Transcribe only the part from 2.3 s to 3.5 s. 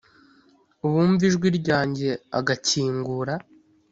agakingura